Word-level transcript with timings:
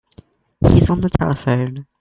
He's 0.67 0.89
on 0.89 1.01
the 1.01 1.11
telephone. 1.11 1.85